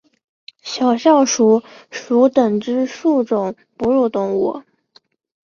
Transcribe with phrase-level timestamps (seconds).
[0.63, 4.63] 小啸鼠属等之数种哺乳动物。